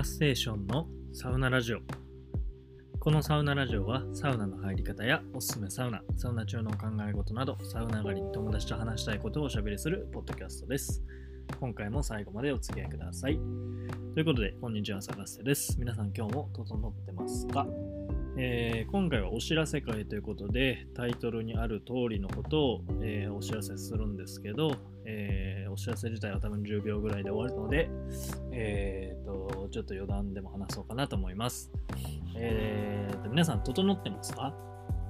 [0.00, 1.80] ラステーションのサウナラジオ。
[3.00, 11.02] このサウナラジオはサウナの入り方やおすすめサウナサウナ中の考え事などサウナ上がりに友達と話したいことをおしゃべりするポッドキャストです。
[11.60, 13.38] 今回も最後までお付き合いください。
[14.14, 15.78] ということでこんにちはサガステです。
[15.78, 17.66] 皆さん今日も整ってますか？
[18.36, 27.88] えー今回はお知らせ会ということでタイトルにある通りのことを、えーお知らせするんですけど、えーお知らせ自体は多分10秒ぐらいで終わるので、
[28.52, 31.70] えーとちょっと余談でも話そうかなと思います。
[32.36, 34.54] えーと皆さん整ってますか、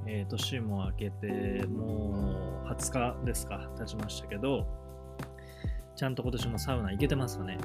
[0.06, 4.66] えー年も明けてもう20日ですか経ちましたけど
[5.96, 7.58] ちゃんと今年もサウナ行けてますかね？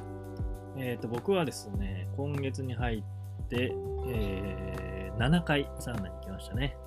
[0.77, 3.03] えーと僕はですね今月に入っ
[3.49, 3.73] て、
[4.07, 6.77] えー7回サウナに行きましたね。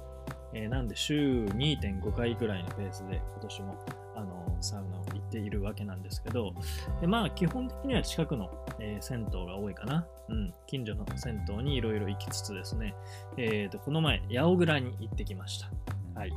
[0.55, 3.79] えーなんで週2.5回ぐらいのペースで今年も
[4.17, 6.55] あのサウナを行っているわけなんですけど、
[7.01, 10.07] でまあ基本的には近くの、えー銭湯が多いかな。
[10.29, 12.95] うん、近所の銭湯にいろいろ行きつつですね、
[13.39, 15.71] えーと、この前、八百倉に行ってきました。
[16.15, 16.31] はい。
[16.31, 16.37] も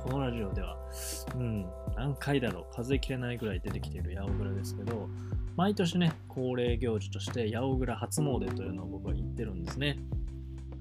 [0.00, 0.78] うこのラジオでは、
[1.34, 5.08] うん、何回だろう、数えきれないぐらい出てきている八百倉ですけど、
[5.56, 9.98] 毎年ね、恒例行事として八百倉初詣というのを僕は行ってるんですね。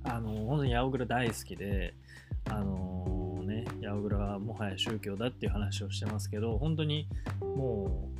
[0.07, 1.93] あの、本当に八百倉大好きで、
[2.49, 7.07] あのね、八百倉はもはや宗教だっていう話をしてますけど、本当に
[7.55, 8.17] もう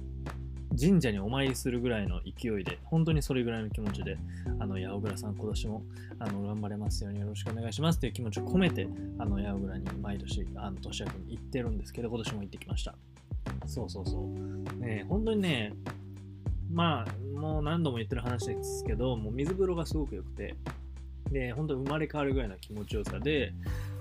[0.80, 4.18] 神社にお参りするぐらいの勢いで、本当にそれぐらいの気持ちで、
[4.60, 5.84] あの八百倉さん、今年も
[6.20, 12.96] あの頑張れますようによろしくお願いしますっていう気持ちを込めて、あの八百倉に毎年、あの年明けに行ってるんですけど、今年も行ってきました。
[13.66, 14.80] そうそうそう。
[14.80, 15.74] ね、本当にね、
[16.72, 20.56] まあ、もう何度も言ってる話ですけど、もう水風呂がすごく良くて、
[21.32, 23.54] で、本当に生まれ変わるぐらいの気持ちよさで、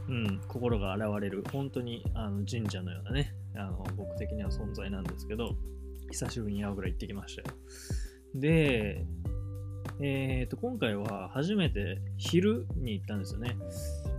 [0.08, 5.50] うん、心が現れる、本当にあの神社のようなね、あの僕的には存在なんですけど、
[6.10, 7.48] 久しぶりに八百倉行ってきましたよ。
[8.34, 9.04] で、
[10.00, 13.56] えー、と今回は初めて昼に行ったんですよね。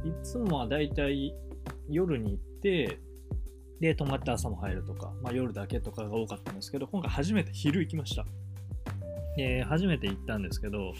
[0.04, 1.34] いつもはだいたい
[1.90, 3.00] 夜に行って、
[3.80, 8.26] で、泊まって朝も入るとか、まあ、夜だけとかが多かったんですけど、今回初めて昼行きました。
[9.38, 10.94] えー初めて行ったんですけど、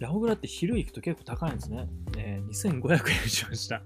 [0.00, 1.88] 八百倉って昼行くと結構高いんですね。
[2.16, 3.82] えー2500円しました。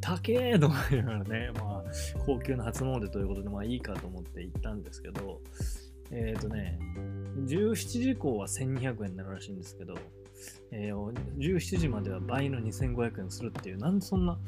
[0.00, 1.84] 高えと思いながらね、まあ、
[2.24, 5.40] 高級な初詣ということで、まあいいかと思って行ったんですけど、
[6.12, 6.78] えっ、とね、
[7.46, 9.94] 17時以降は1200円になるらしいんですけど、
[10.70, 14.38] えー17時までは倍の2500円するっていう、なんでそんな、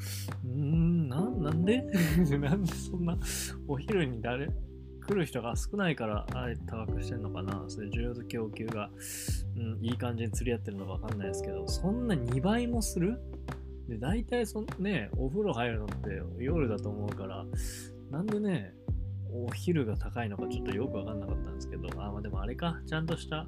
[0.45, 1.81] うーんななんで？
[2.39, 3.17] なんでそんな、
[3.67, 4.49] お昼に誰、
[5.09, 7.63] 来る人が少ないから、あえて高くしてんのかな。
[7.67, 8.91] それ需要と供給が、
[9.57, 13.19] うん、いい感じに釣り合ってるのかわかんないですけど、そんな2倍もする？
[13.87, 17.43] で、大体そんね、お風呂入るのって夜だと思うから、
[18.11, 18.75] なんでね、
[19.33, 23.47] お昼が高いのかちょっとよくわかんなかったんですけど、あ、まあでもあれか、ちゃんとした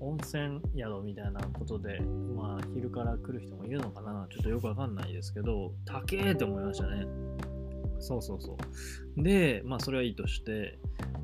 [0.00, 1.98] 温泉宿みたいなことで、
[2.36, 7.06] まあ昼から来る人もいるのかな、ちょっとよくわかんないですけど、高えって思いましたね。
[8.00, 8.56] そうそうそ
[9.16, 9.22] う。
[9.22, 10.78] で、まあそれはいいとして、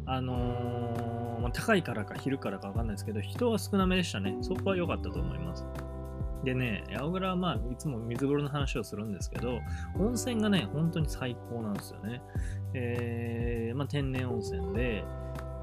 [0.05, 4.37] あのーまあ、高いからか昼からかわかんないですけど、人は少なめでしたね。
[4.43, 5.67] そこは良かったと思います。
[6.45, 9.59] でね、八百倉はまあいつも水風呂の話をするんですけど、
[9.99, 12.23] 温泉がね、本当に最高なんですよね。
[12.75, 15.03] えーまあ、天然温泉で、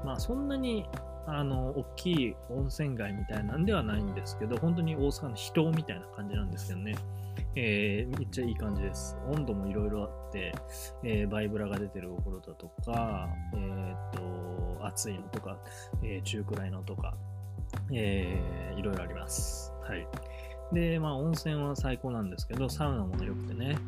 [0.04, 0.84] まあそんなに
[1.26, 6.96] あの大きい温泉街みたいなんではないんですけど、本当に大阪の秘湯みたいな感じなんですけどね。
[7.56, 9.16] えーめっちゃいい感じです。
[9.30, 10.52] 温度もいろいろあって、
[11.04, 15.58] えーバイブラが出てるお風呂だとか、えーと、暑いのとか、
[16.02, 17.14] えー中くらいのとか、
[17.92, 19.72] えーいろいろあります。
[19.82, 20.06] はい。
[20.72, 23.78] で、まあ温泉は最高なんですけど、サウナも良くてね、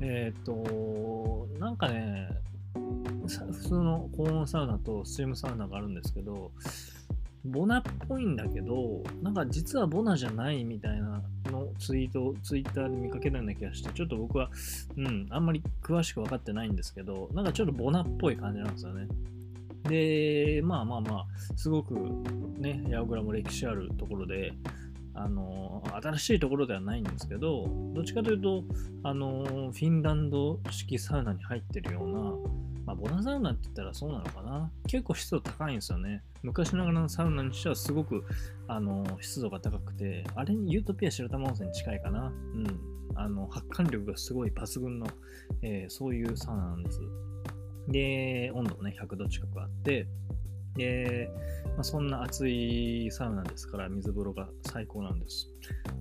[0.00, 2.28] えーっと、なんかね、
[3.26, 6.52] 普通の高温サウナとスチームサウナがあるんですけど、
[7.44, 11.22] ボナっぽいんだけど、なんか実はボナじゃないみたいな
[11.78, 14.50] ツイート、ツイッターで見かけたような気がして、ちょっと僕は、
[14.96, 19.06] うん、あんまり詳しく分かってないんですけど、なんかちょっとボナっぽい感じなんですよね。
[19.84, 21.26] で、まあまあまあ、
[21.56, 21.94] すごく
[22.58, 24.52] ね、ヤオグラも歴史あるところで、
[25.16, 28.64] あの新しいところではないんですけど、どっちかというと、
[29.02, 32.20] あのフィンランド式サウナに入ってるような、
[32.84, 34.70] まあ、ボナサウナって言ったらそうなのかな。
[34.86, 36.22] 結構湿度高いんですよね。
[36.42, 38.24] 昔ながらのサウナにしてはすごく、
[38.68, 42.26] あの湿度が高くて、あれにユートピア白玉温泉に近いかな。
[42.26, 42.66] うん。
[43.14, 45.06] あの、発汗力がすごい抜群の、
[45.62, 47.00] えーそういうサウナなんです。
[47.88, 50.06] で、温度もね、100度近くあって、
[50.76, 51.30] で、
[51.76, 55.50] まあ、そんな暑いサウナですから、水風呂が最高なんです。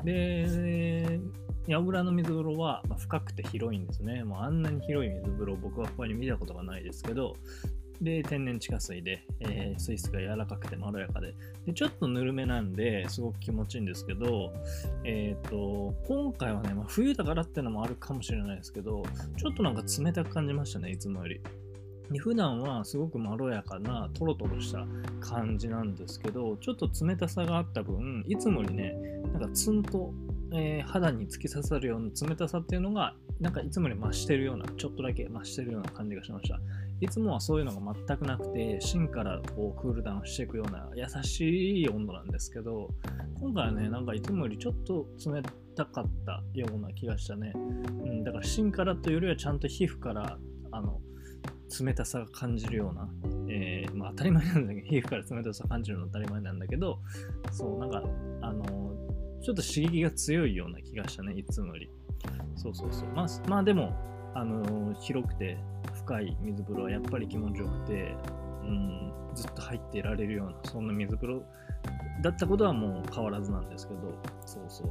[0.03, 1.19] で、
[1.67, 4.23] 八百倉の水風呂は深くて広いんですね。
[4.23, 7.35] もうあんなに広い水風呂、僕は他に見たことがないですけど、
[8.01, 11.33] で、天然地下水で、えー、水質が柔らかくてまろやかで
[11.65, 14.53] で、ちょっとぬるめなんですごく気持ちいいんですけど、
[15.03, 19.03] えっ、ー、と、今回はね、まあ、冬だからってのもあるかもしれないですけど、
[19.37, 21.41] ちょっとなんか冷たく感じましたね、いつもより。
[22.19, 24.85] 普段はすごくまろやかなトロトロした
[25.19, 28.95] 感じなんですけどちょっと冷たさがあった分いつもよりね
[29.33, 30.13] なんかツンと、
[30.53, 36.59] えー、肌に突き刺さるような冷たさっていうのがなんかいつもより増してるようなちょっとだけ増してるような感じがしました。
[37.01, 42.89] いつもはそういうのが全くなくて芯からこうクールダウンしていくような優しい温度なんですけど
[43.41, 45.41] 今回はねなんかいつもよりちょっと冷
[45.75, 50.37] たかったような気がしたね、うん、だから芯からというよりはちゃんと皮膚から
[50.71, 51.01] あの
[51.79, 53.09] 冷たさが感じるような、
[53.49, 56.99] えー、まあ、当たり前なんだけど、 皮膚から冷たさを感じるのは当たり前なんだけど、
[57.51, 58.03] そう、なんか、
[58.41, 58.65] あの
[59.41, 61.89] ちょっと刺激が強いような気がしたね、いつもより。
[62.55, 63.09] そうそうそう。
[63.09, 63.93] まあ、まあ、でも、
[64.33, 65.57] あの広くて
[65.93, 68.15] 深い水風呂はやっぱり気持ちよくて、
[68.63, 71.43] うん、ずっと入っていられるような、そんな水風呂
[72.21, 74.01] だったことはもう変わらずなんですけど、
[74.45, 74.87] そうそう、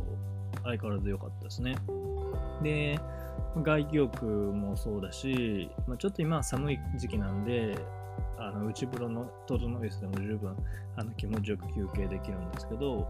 [0.62, 1.76] 相変わらず良かったですね。
[2.62, 2.98] で、
[3.62, 7.76] 外気浴もそうだし、まあ、ちょっと今は寒い時期なんで、
[8.38, 10.56] あの内風呂の整い室でも十分
[10.96, 13.06] あの気持ちよく休憩できるんですけど、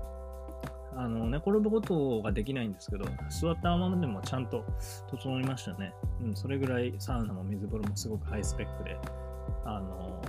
[0.97, 4.65] あの寝転ぶことができないんですけど、座ったままでもちゃんと
[5.11, 5.93] 整いましたね。
[6.23, 8.97] うん、それぐらいサウナも水風呂もすごくハイスペックで、
[9.65, 10.23] あの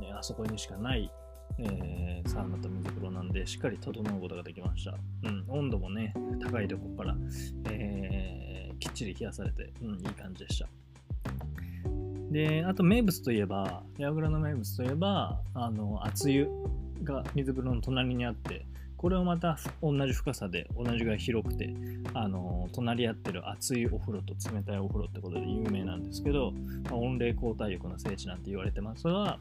[0.00, 1.10] ね、あそこにしかない、
[1.58, 4.94] えー、サウナと水風呂なんで、しっかり整うことができました。
[5.24, 7.16] うん、温度もね、高いとこから、
[7.70, 10.68] えーきっちり冷やされて、うん、いい感じでした。
[12.30, 16.48] で、あと名物といえば、ヤグラの名物といえば、あの、熱湯
[17.04, 21.74] が水風呂の隣にあって、これをまた同じ深さで同じぐらい広くて、
[22.14, 26.52] あの隣り合ってる熱いお風呂と冷たいお風呂ってことで有名なんですけど、
[26.84, 29.38] まあ、温冷交代浴の聖地なんて言われてますが、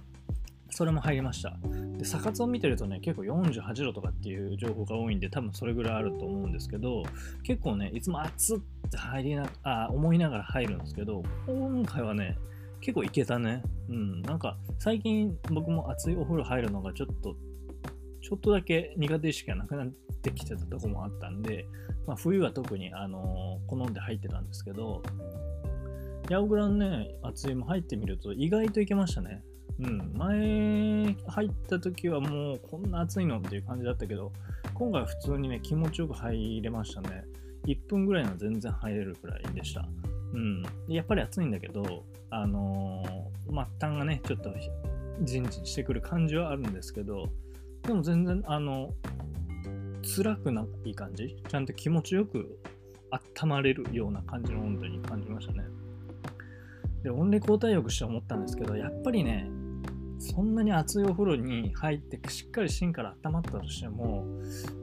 [0.69, 1.57] それも入りました。
[1.97, 7.03] で、サ活を見てるとね、結構48度とかっていう情報が多いんで、多分それぐらいあると思うんですけど、
[7.43, 8.59] 結構ね、いつも熱っ
[8.89, 12.37] て入りな、あ、思いながら入るんですけど、今回はね、
[12.81, 13.63] 結構いけたね。
[13.89, 14.21] うん。
[14.21, 17.35] なんか、最近僕も熱いお風呂入るのがちょっと、
[18.21, 19.87] ちょっとだけ苦手意識がなくなっ
[20.21, 21.65] てきてたとこもあったんで、
[22.05, 25.01] まあ、冬は特に、あのー、好んで入ってたんですけど、
[26.29, 29.43] ヤオグランね、熱いも入ってみると意外といけましたね。
[29.77, 34.31] うん、前入った時はもうこんな暑いのっていう感じだったけど、
[34.73, 37.25] 今回は普通にね、気持ちよく入れましたね。
[37.65, 39.87] 1分ぐらいの全然入れるくらいでした。
[40.33, 40.63] うん。
[40.87, 44.53] やっぱり暑いんだけど、あのー、末端がね、ちょっと
[45.21, 47.29] じんじんしてくる感じはあるんですけど、
[47.83, 48.93] でも全然、あの、
[50.15, 51.35] 辛くない感じ？
[51.47, 52.59] ちゃんと気持ちよく
[53.41, 55.63] 温まれるような感じの温度に感じましたね。
[57.03, 59.49] で、温冷交代浴して思ったんですけど、やっぱりね、
[60.25, 64.25] そんなに熱いお風呂に入ってしっかり芯から温まったとしても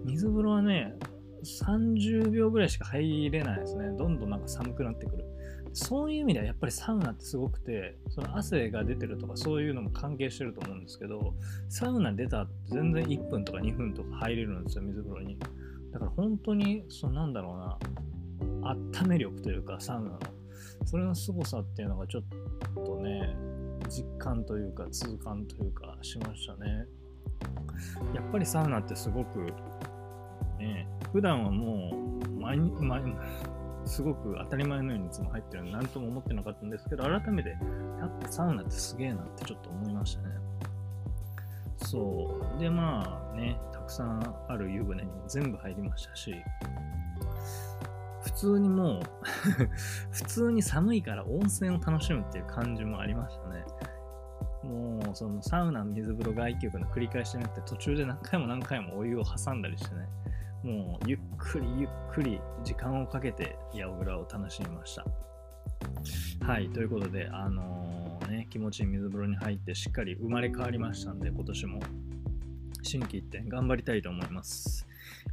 [0.05, 0.95] 水風呂はね
[1.43, 3.89] 30秒ぐらいしか入れないですね。
[3.99, 5.25] どんどんなんか寒くなってくる。
[5.73, 11.35] そういう意味ではやっぱりサウナってすごくてその汗が出てるとかそういうのも関係してると思うんですけど
[11.71, 15.39] サウナ出たって全然1分とか2分とか入れるんですよ水風呂に。
[15.93, 18.71] だから本当にそのなんだろうな
[19.03, 20.19] 温め力というかサウナの。
[20.85, 22.25] それの凄さっていうのがちょっ
[22.85, 23.35] とね
[23.93, 26.87] 実感というか痛感というかしましたね。
[28.15, 29.41] やっぱりサウナってすごく
[30.59, 31.91] ね普段はも
[32.25, 33.03] う毎日毎
[33.85, 37.57] すごく当たり前のようにいつも入ってるのなんとも思ってなかったんですけど改めてや
[38.07, 40.29] っぱサウナってすげえなってちょっと思いましたね。
[41.85, 42.61] そう。
[42.61, 46.35] でまあねたくさんある湯船に全部入りましたし
[48.35, 49.03] 普通にもう
[50.11, 53.65] 普通に寒いから温泉を楽しむっていう感じもありましたね。
[54.63, 60.09] もうそのサウナ、水風呂、外気浴の繰り返しじゃなくて途中で何回も何回もお湯を挟んだりしてね、
[60.63, 65.05] もうゆっくりゆっくり時間をかけて八百倉を楽しみました。
[66.47, 71.81] はい、ということで、あのー、ね、気持ちいい水風呂に入ってしっかり生まれ変わりましたんで、今年も
[72.83, 74.87] 心機一転頑張りたいと思います。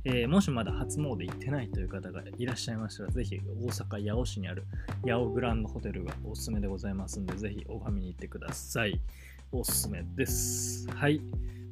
[0.04, 4.66] えー、もしまだ初詣行ってないという方がいらっしゃいましたら、ぜひ大阪八尾市にある
[5.06, 9.00] 八尾グランドホテルがおすすめでございますんで、ぜひ拝みに行ってください。
[9.52, 10.88] おすすめです。
[10.92, 11.22] はい。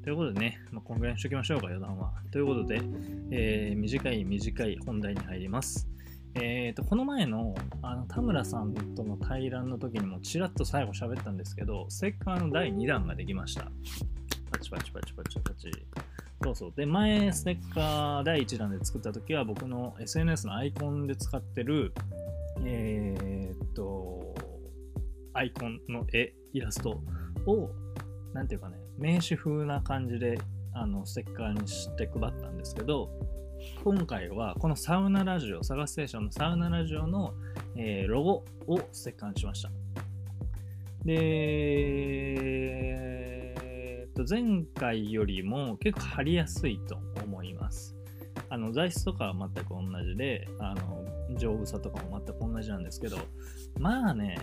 [0.04, 2.14] ということでね、まあ、このぐらいにしときましょうか、余談は。
[2.32, 2.82] ということで、
[3.30, 5.88] えー、短い短い本題に入ります。
[6.36, 13.72] えーと、この前のあの田村さんとの対談の時にもちらっと最後喋ったんですけど、ステッカーの第2弾ができました。
[14.52, 15.72] パチパチパチパチパチ。
[16.44, 16.74] そうそう。
[16.76, 21.94] で、前、ステッカー第1弾で作った時は、僕の SNS のアイコンで使ってる、
[22.64, 24.36] えー、っと、
[25.34, 27.02] アイコンの絵、イラスト
[27.46, 27.70] を、
[28.34, 30.40] なんていうかね、名刺風な感じで
[30.74, 33.10] あのステッカーにして配ったんですけど、
[33.84, 37.34] 今回はこのサウナラジオ、サガステーションのサウナラジオの、
[37.76, 39.72] えー、ロゴをステッカーにしました。
[41.04, 43.27] で、
[44.18, 47.96] と前回よりも結構貼りやすいと思います。
[48.50, 51.06] あの材質とかは全く同じで、あの
[51.38, 53.18] 丈夫さとかも全く同じなんですけど、
[53.78, 54.40] まあね、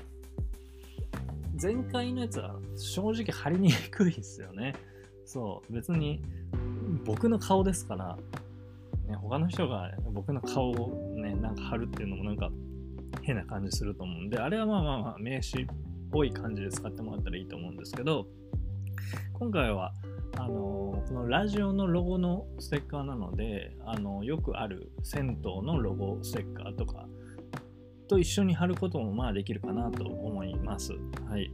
[1.60, 4.74] 前回のやつは正直貼りにくいですよね。
[5.24, 6.22] そう、別に
[7.04, 8.16] 僕の顔ですから、
[9.08, 12.50] ね、他の人が僕の顔をね、なんか貼るっていうのもなんか
[13.22, 15.66] 変な感じすると思うんで、あれはまあまあまあ名刺っ
[16.12, 18.28] ぽい感じで使ってもらったらいいと思うんですけど、
[19.32, 19.92] 今回は、
[20.36, 27.06] あのこのラジオのロゴのステッカーなので、あのよくある銭湯のロゴステッカーとか
[28.08, 30.92] と一緒に貼ることもまあできるかなと思います。
[31.28, 31.50] はい。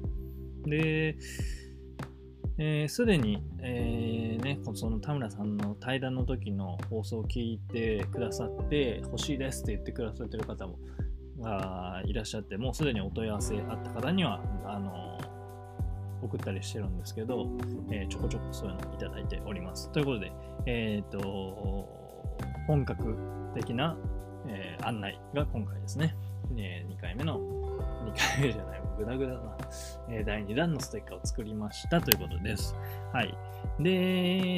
[0.67, 1.17] で、
[2.59, 10.79] えー、でに、えー、ね、その田村さんの対談の時の放送を聞いてくださって、欲しいですって言ってくださってる方も
[11.41, 15.19] がいらっしゃって、もうすでにお問い合わせあった方には、あの
[16.23, 17.47] 送ったりしてるんですけど、
[17.91, 19.91] えー、ちょこちょこそういうのいただいております。
[19.93, 20.33] ということで、
[20.67, 21.89] えっ、ー、と、
[22.67, 23.17] 本格
[23.55, 23.97] 的な、
[24.49, 26.15] えー、案内が今回ですね、
[26.57, 27.39] え2回目の、
[28.13, 29.41] 2回目じゃない、グダグダな、
[30.11, 32.75] え第2弾のステッカーを作りましたということです。
[33.13, 33.35] はい。
[33.79, 33.91] で、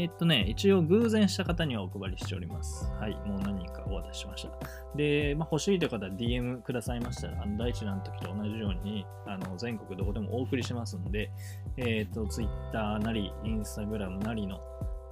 [0.02, 2.90] えっとね、一応偶然した方にはお配りしております。
[2.98, 3.14] はい。
[3.26, 4.50] もう何人かお渡ししました。
[4.96, 11.30] で、まあ、欲しいという方は DM くださいましたら、あの第一弾の時と同じように、あの全国どこでもお送りしますんで、
[11.76, 14.60] えっ、と、Twitter なり、Instagram なりの、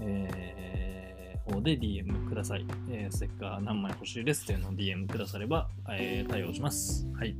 [0.00, 2.66] えー、方で DM ください。
[2.90, 7.06] えー、ステッカー何枚欲しいですっていうのを DM くだされば、えー、対応します。
[7.14, 7.36] はい。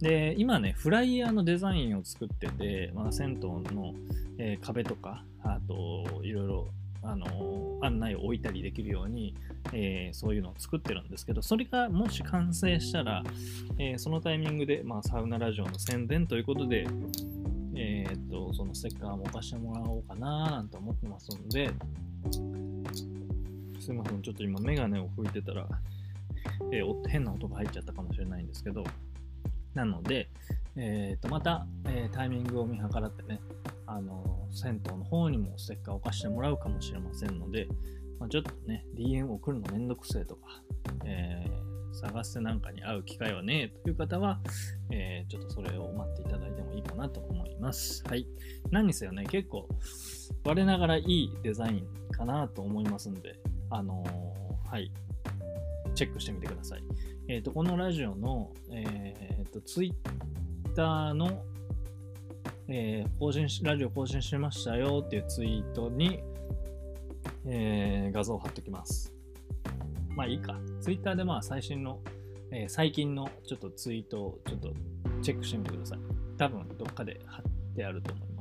[0.00, 3.94] で、今ね、フライヤーのデザインを作ってて、まあ、銭湯の、
[4.38, 6.68] えー、壁とか、あと、いろいろ、
[7.02, 9.32] あの案内を置いたりできるように、
[9.72, 13.22] えー、そういうのを作ってるんですけど、それがもし完成したら、
[13.78, 16.86] えー、そのタイミングで、まあ、サウナラジオの宣伝ということで、
[17.76, 21.70] えっと、そのステッカーも置かしてもらおうかななんて思ってますので、
[23.78, 25.66] すいません、ちょっと今メガネを拭いてたら、
[26.72, 28.82] え変な音が入っちゃったかもしれないんですけど、
[29.76, 30.30] なので、
[30.74, 33.40] えー、とまた、えー、タイミングを見計らってね、
[33.86, 37.68] あの銭湯の方にもステッカーを貸してもらうかもしれませんので、
[38.18, 40.62] まあ、ちょっとね、DM 送るのめんどくせえとか、
[41.04, 44.40] えー、探してなんかに会う機会はねえという方は、
[44.90, 48.02] えー、ちょっとそれを待っていただいてもいいかなと思います。
[48.08, 48.26] はい。
[48.70, 49.68] 何にせよね、結構、
[50.42, 54.90] 我ながらいいデザインかなと思いますんで、あのー、はい。
[55.94, 56.82] チェックしてみてください。
[57.28, 61.42] えっ、ー、と、このラジオの、えっ、ー、と、ツイッターの、
[62.68, 66.22] えー、更新し、ラジオ更新しましたよっていうツイートに、
[67.46, 69.12] えー、画像を貼っておきます。
[70.14, 70.58] まあいいか。
[70.80, 72.00] ツイッターでまあ最新の、
[72.50, 74.72] えー、最近のちょっとツイートをちょっと
[75.20, 75.98] チェックしてみてください。
[76.38, 78.35] 多分どっかで貼ってあると思います。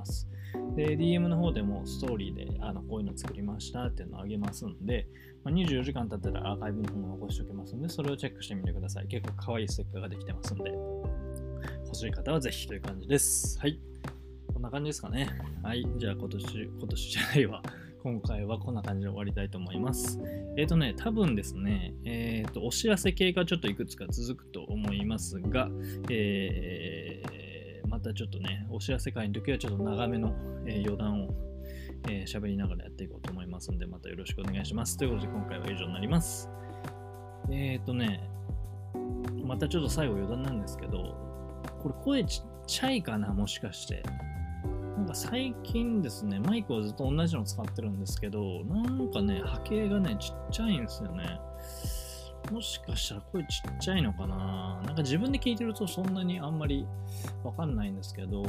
[0.75, 5.07] で、DM の方でもストーリーであのこういうの作りましたっていうのをあげますんで、
[5.43, 9.07] まあ、24時間経ったらアーカイブの方も残しておきますんで、それをチェックしてみてください。
[9.07, 10.71] 結構可愛いステッカーができてますんで、
[11.85, 13.59] 欲しい方はぜひという感じです。
[13.59, 13.79] はい。
[14.53, 15.29] こんな感じですかね。
[15.63, 15.85] はい。
[15.97, 17.61] じゃあ今年、今年じゃないわ。
[18.03, 20.19] 今回はこんな感じで終わりたいと思います。
[20.57, 25.69] えっ、ー、とね、多分ですね、えっ、ー、と、お知らせ系がちょっといくつか続くと思いますが、
[26.09, 27.44] えー
[27.95, 30.33] またちょっとね、お知らせ会の時はちょっと長めの、
[30.67, 31.33] えー、余談を
[32.07, 34.97] えー、喋りながらやっていこうと思いますので、またよろしくお願いします。
[34.97, 36.49] ということで、今回は以上になります。
[37.49, 38.29] えっ、ー、とね、
[39.43, 41.15] またちょっと最後余談なんですけど、
[41.81, 44.03] これ声ちっちゃいかな、もしかして。
[44.97, 51.39] なんか最近ですね、マイクはずっと同じの使ってるんですけど、なんかね、波形がね、ちっちゃいんですよね。
[52.51, 56.85] もしかしたら声ちっちゃいのかななんか自分で聞いてるとそんなにあんまり
[57.43, 58.43] わかんないんですけど、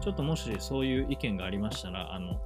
[0.00, 2.40] ちょっともしそういう意見がありましたら、あの、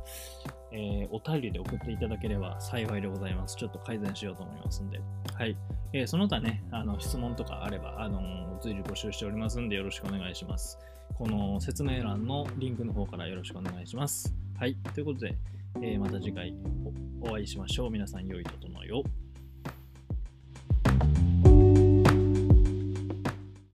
[0.72, 3.56] えー、お便りで送っていただければ幸いでございます。
[3.56, 5.00] ちょっと改善しようと思いますんで。
[5.34, 5.56] はい。
[5.92, 10.78] えー、その他ね、あの質問とかあれば、あの随時募集しておりますんでよろしくお願いします。
[11.14, 14.34] この説明欄のリンクの方からよろしくお願いします。
[14.58, 14.76] はい。
[14.94, 15.36] ということで、
[15.82, 16.54] えー、また次回
[17.20, 17.90] お会いしましょう。
[17.90, 19.02] 皆さん良い整いを。
[21.02, 21.35] you